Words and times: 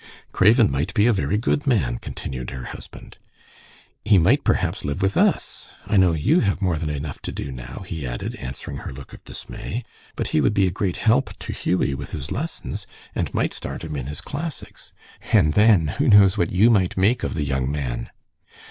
"Craven 0.31 0.71
might 0.71 0.95
be 0.95 1.05
a 1.05 1.13
very 1.13 1.37
good 1.37 1.67
man," 1.67 1.99
continued 1.99 2.49
her 2.49 2.63
husband. 2.63 3.19
"He 4.03 4.17
might 4.17 4.43
perhaps 4.43 4.83
live 4.83 5.03
with 5.03 5.15
us. 5.15 5.69
I 5.85 5.95
know 5.97 6.13
you 6.13 6.39
have 6.39 6.59
more 6.59 6.77
than 6.77 6.89
enough 6.89 7.21
to 7.21 7.31
do 7.31 7.51
now," 7.51 7.83
he 7.85 8.07
added, 8.07 8.33
answering 8.37 8.77
her 8.77 8.91
look 8.91 9.13
of 9.13 9.23
dismay, 9.25 9.83
"but 10.15 10.29
he 10.29 10.41
would 10.41 10.55
be 10.55 10.65
a 10.65 10.71
great 10.71 10.97
help 10.97 11.37
to 11.37 11.53
Hughie 11.53 11.93
with 11.93 12.13
his 12.13 12.31
lessons, 12.31 12.87
and 13.13 13.31
might 13.35 13.53
start 13.53 13.83
him 13.83 13.95
in 13.95 14.07
his 14.07 14.21
classics. 14.21 14.91
And 15.33 15.53
then, 15.53 15.89
who 15.89 16.09
knows 16.09 16.35
what 16.35 16.51
you 16.51 16.71
might 16.71 16.97
make 16.97 17.21
of 17.21 17.35
the 17.35 17.45
young 17.45 17.71
man." 17.71 18.09